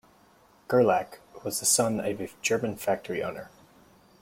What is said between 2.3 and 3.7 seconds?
German factory owner.